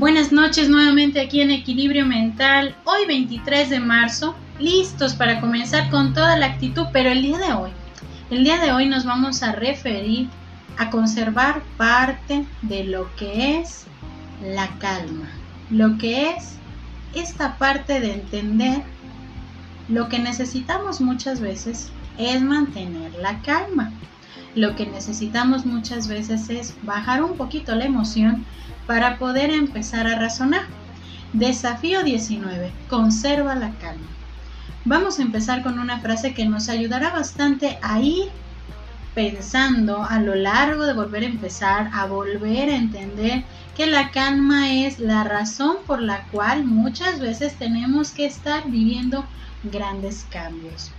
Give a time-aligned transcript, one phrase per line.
[0.00, 6.14] Buenas noches nuevamente aquí en Equilibrio Mental, hoy 23 de marzo, listos para comenzar con
[6.14, 7.70] toda la actitud, pero el día de hoy,
[8.30, 10.30] el día de hoy nos vamos a referir
[10.78, 13.84] a conservar parte de lo que es
[14.42, 15.28] la calma,
[15.68, 16.54] lo que es
[17.14, 18.82] esta parte de entender
[19.90, 23.92] lo que necesitamos muchas veces es mantener la calma.
[24.54, 28.44] Lo que necesitamos muchas veces es bajar un poquito la emoción
[28.86, 30.66] para poder empezar a razonar.
[31.32, 32.72] Desafío 19.
[32.88, 34.08] Conserva la calma.
[34.84, 38.28] Vamos a empezar con una frase que nos ayudará bastante a ir
[39.14, 43.44] pensando a lo largo de volver a empezar, a volver a entender
[43.76, 49.24] que la calma es la razón por la cual muchas veces tenemos que estar viviendo
[49.64, 50.92] grandes cambios.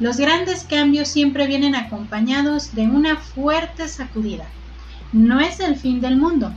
[0.00, 4.44] Los grandes cambios siempre vienen acompañados de una fuerte sacudida.
[5.12, 6.52] No es el fin del mundo,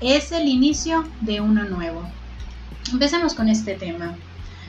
[0.00, 2.08] es el inicio de uno nuevo.
[2.92, 4.14] Empecemos con este tema.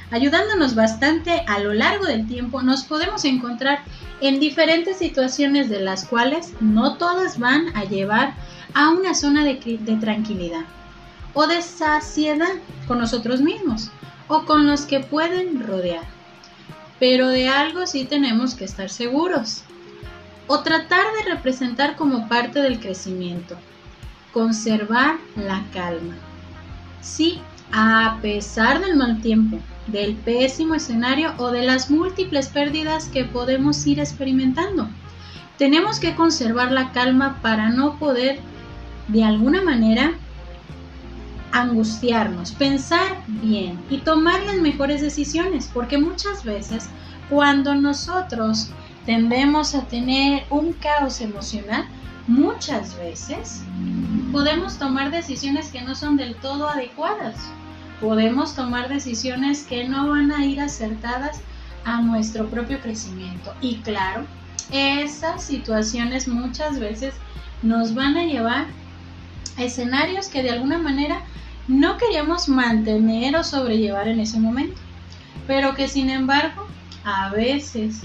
[0.09, 3.83] Ayudándonos bastante a lo largo del tiempo, nos podemos encontrar
[4.21, 8.33] en diferentes situaciones de las cuales no todas van a llevar
[8.73, 9.55] a una zona de,
[9.99, 10.61] tranquilidad
[11.33, 12.47] o de saciedad
[12.87, 13.91] con nosotros mismos
[14.27, 16.16] o con los que pueden rodear.
[16.99, 19.63] Pero de algo sí tenemos que estar seguros
[20.47, 23.57] o tratar de representar como parte del crecimiento
[24.37, 26.13] conservar la calma.
[27.01, 27.39] Sí,
[27.71, 33.87] a pesar del mal tiempo, del pésimo escenario o de las múltiples pérdidas que podemos
[33.87, 34.89] ir experimentando.
[35.57, 38.39] Tenemos que conservar la calma para no poder,
[39.07, 40.13] de alguna manera,
[41.51, 46.89] angustiarnos, pensar bien y tomar las mejores decisiones, porque muchas veces
[47.29, 48.69] cuando nosotros
[49.05, 51.85] tendemos a tener un caos emocional,
[52.27, 53.61] muchas veces
[54.31, 57.35] podemos tomar decisiones que no son del todo adecuadas.
[58.01, 61.41] Podemos tomar decisiones que no van a ir acertadas
[61.83, 63.53] a nuestro propio crecimiento.
[63.61, 64.25] Y claro,
[64.71, 67.15] esas situaciones muchas veces
[67.63, 68.67] nos van a llevar
[69.57, 71.21] escenarios que de alguna manera
[71.67, 74.79] no queríamos mantener o sobrellevar en ese momento,
[75.45, 76.67] pero que sin embargo
[77.03, 78.03] a veces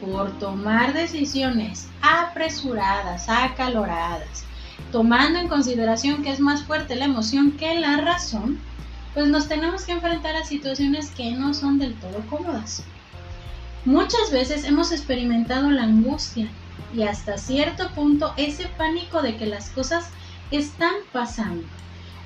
[0.00, 4.44] por tomar decisiones apresuradas, acaloradas,
[4.92, 8.58] tomando en consideración que es más fuerte la emoción que la razón,
[9.14, 12.82] pues nos tenemos que enfrentar a situaciones que no son del todo cómodas.
[13.84, 16.48] Muchas veces hemos experimentado la angustia
[16.94, 20.10] y hasta cierto punto ese pánico de que las cosas
[20.50, 21.64] están pasando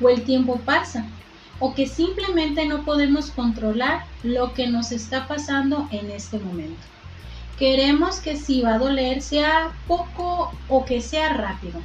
[0.00, 1.06] o el tiempo pasa
[1.58, 6.82] o que simplemente no podemos controlar lo que nos está pasando en este momento.
[7.58, 11.80] Queremos que si va a doler sea poco o que sea rápido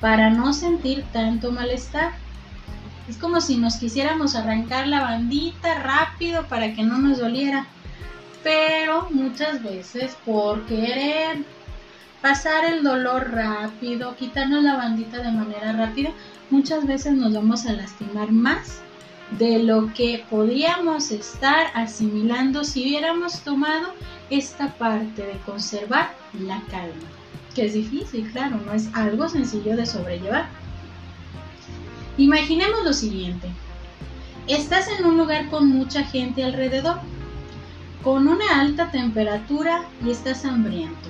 [0.00, 2.12] para no sentir tanto malestar.
[3.08, 7.66] Es como si nos quisiéramos arrancar la bandita rápido para que no nos doliera.
[8.44, 11.44] Pero muchas veces por querer
[12.22, 16.10] pasar el dolor rápido, quitarnos la bandita de manera rápida,
[16.50, 18.80] muchas veces nos vamos a lastimar más
[19.38, 23.92] de lo que podíamos estar asimilando si hubiéramos tomado
[24.30, 27.22] esta parte de conservar la calma
[27.54, 30.46] que es difícil, claro, no es algo sencillo de sobrellevar.
[32.16, 33.48] Imaginemos lo siguiente.
[34.46, 36.98] Estás en un lugar con mucha gente alrededor,
[38.02, 41.08] con una alta temperatura y estás hambriento.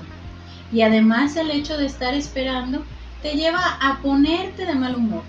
[0.72, 2.82] Y además el hecho de estar esperando
[3.22, 5.22] te lleva a ponerte de mal humor.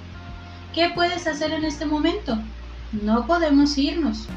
[0.74, 2.40] ¿Qué puedes hacer en este momento?
[2.92, 4.28] No podemos irnos,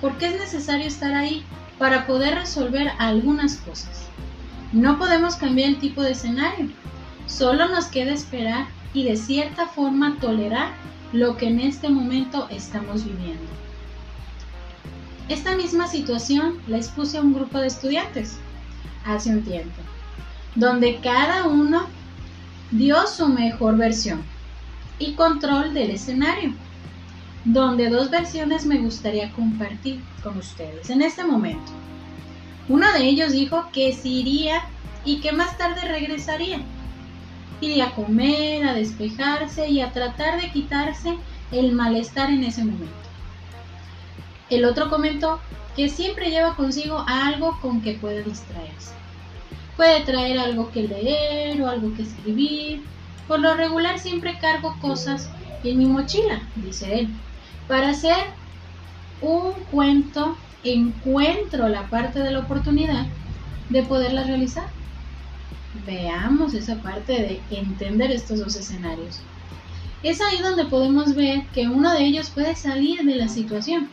[0.00, 1.44] porque es necesario estar ahí
[1.78, 4.08] para poder resolver algunas cosas.
[4.72, 6.68] No podemos cambiar el tipo de escenario,
[7.26, 10.72] solo nos queda esperar y de cierta forma tolerar
[11.12, 13.46] lo que en este momento estamos viviendo.
[15.28, 18.36] Esta misma situación la expuse a un grupo de estudiantes
[19.04, 19.80] hace un tiempo,
[20.56, 21.86] donde cada uno
[22.70, 24.24] dio su mejor versión
[24.98, 26.54] y control del escenario,
[27.44, 31.72] donde dos versiones me gustaría compartir con ustedes en este momento.
[32.68, 34.62] Uno de ellos dijo que se iría
[35.04, 36.60] y que más tarde regresaría.
[37.60, 41.16] Iría a comer, a despejarse y a tratar de quitarse
[41.52, 42.94] el malestar en ese momento.
[44.48, 45.38] El otro comentó
[45.76, 48.92] que siempre lleva consigo algo con que puede distraerse.
[49.76, 52.82] Puede traer algo que leer o algo que escribir.
[53.28, 55.28] Por lo regular siempre cargo cosas
[55.64, 57.08] en mi mochila, dice él,
[57.68, 58.16] para hacer
[59.20, 63.06] un cuento encuentro la parte de la oportunidad
[63.68, 64.68] de poderla realizar.
[65.86, 69.20] Veamos esa parte de entender estos dos escenarios.
[70.02, 73.88] es ahí donde podemos ver que uno de ellos puede salir de la situación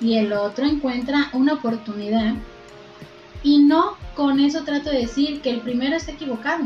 [0.00, 2.34] y el otro encuentra una oportunidad.
[3.42, 6.64] Y no con eso trato de decir que el primero está equivocado.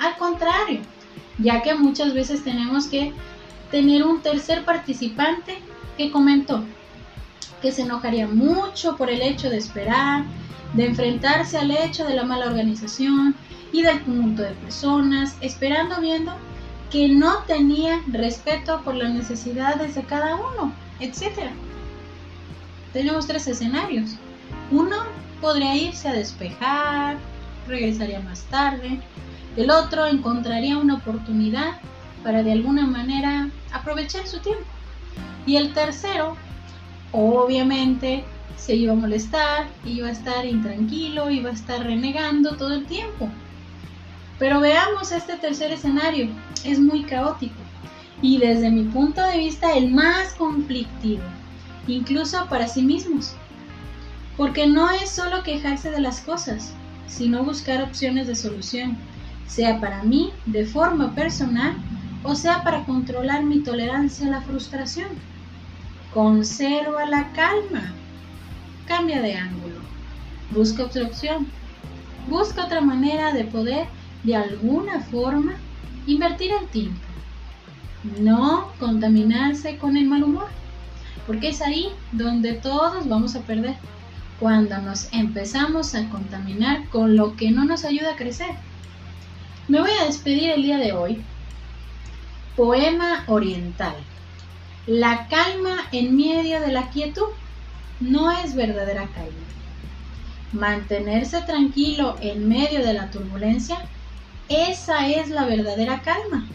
[0.00, 0.80] Al contrario,
[1.38, 3.12] ya que muchas veces tenemos que
[3.70, 5.58] tener un tercer participante
[5.96, 6.64] que comentó
[7.60, 10.24] que se enojaría mucho por el hecho de esperar,
[10.74, 13.34] de enfrentarse al hecho de la mala organización
[13.72, 16.32] y del conjunto de personas, esperando viendo
[16.90, 21.50] que no tenía respeto por las necesidades de cada uno, etc.
[22.92, 24.16] Tenemos tres escenarios.
[24.70, 24.96] Uno
[25.40, 27.18] podría irse a despejar,
[27.66, 29.00] regresaría más tarde.
[29.56, 31.80] El otro encontraría una oportunidad
[32.22, 34.64] para de alguna manera aprovechar su tiempo.
[35.46, 36.36] Y el tercero,
[37.12, 38.24] obviamente,
[38.56, 43.28] se iba a molestar, iba a estar intranquilo, iba a estar renegando todo el tiempo.
[44.38, 46.28] Pero veamos este tercer escenario,
[46.64, 47.68] es muy caótico
[48.20, 51.22] y desde mi punto de vista el más conflictivo,
[51.86, 53.34] incluso para sí mismos.
[54.38, 56.72] Porque no es solo quejarse de las cosas,
[57.06, 58.96] sino buscar opciones de solución,
[59.46, 61.76] sea para mí de forma personal
[62.22, 65.08] o sea para controlar mi tolerancia a la frustración.
[66.12, 67.92] Conserva la calma.
[68.86, 69.76] Cambia de ángulo.
[70.50, 71.46] Busca otra opción.
[72.28, 73.86] Busca otra manera de poder
[74.24, 75.54] de alguna forma
[76.06, 77.00] invertir el tiempo.
[78.20, 80.48] No contaminarse con el mal humor,
[81.26, 83.74] porque es ahí donde todos vamos a perder,
[84.40, 88.50] cuando nos empezamos a contaminar con lo que no nos ayuda a crecer.
[89.66, 91.22] Me voy a despedir el día de hoy.
[92.56, 93.96] Poema oriental.
[94.86, 97.28] La calma en medio de la quietud
[98.00, 99.32] no es verdadera calma.
[100.52, 103.78] Mantenerse tranquilo en medio de la turbulencia
[104.48, 106.46] esa es la verdadera calma.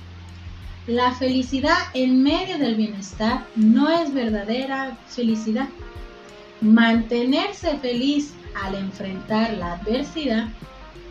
[0.87, 5.69] La felicidad en medio del bienestar no es verdadera felicidad.
[6.63, 8.33] Mantenerse feliz
[8.63, 10.47] al enfrentar la adversidad,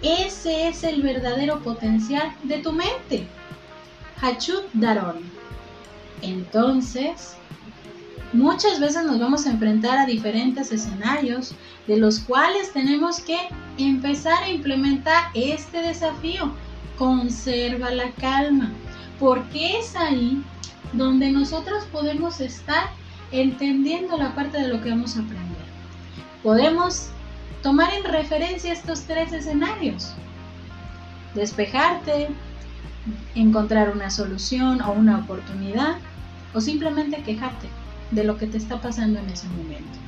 [0.00, 3.28] ese es el verdadero potencial de tu mente.
[4.19, 5.19] Hachut Daron.
[6.22, 7.37] Entonces,
[8.32, 11.54] muchas veces nos vamos a enfrentar a diferentes escenarios
[11.87, 13.37] de los cuales tenemos que
[13.76, 16.50] empezar a implementar este desafío
[16.96, 18.72] conserva la calma,
[19.19, 20.43] porque es ahí
[20.94, 22.90] donde nosotros podemos estar
[23.32, 25.43] entendiendo la parte de lo que vamos a aprender.
[26.43, 27.08] Podemos
[27.62, 30.12] tomar en referencia estos tres escenarios.
[31.34, 32.29] Despejarte,
[33.34, 35.96] encontrar una solución o una oportunidad
[36.55, 37.69] o simplemente quejarte
[38.11, 40.01] de lo que te está pasando en ese momento.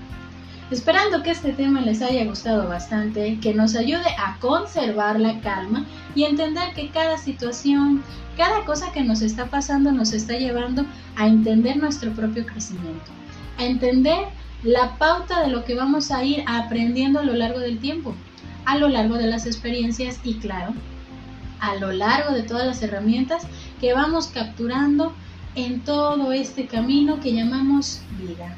[0.71, 5.85] Esperando que este tema les haya gustado bastante, que nos ayude a conservar la calma
[6.15, 8.03] y entender que cada situación,
[8.37, 13.11] cada cosa que nos está pasando nos está llevando a entender nuestro propio crecimiento,
[13.59, 14.29] a entender
[14.63, 18.15] la pauta de lo que vamos a ir aprendiendo a lo largo del tiempo,
[18.65, 20.73] a lo largo de las experiencias y claro,
[21.61, 23.47] a lo largo de todas las herramientas
[23.83, 25.15] que vamos capturando
[25.55, 28.57] en todo este camino que llamamos vida.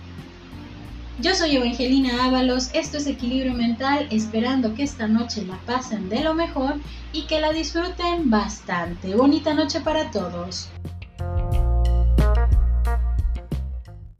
[1.19, 6.21] Yo soy Evangelina Ábalos, esto es Equilibrio Mental, esperando que esta noche la pasen de
[6.21, 6.75] lo mejor
[7.11, 9.17] y que la disfruten bastante.
[9.17, 10.69] Bonita noche para todos.